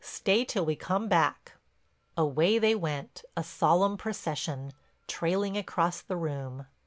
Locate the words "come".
0.75-1.07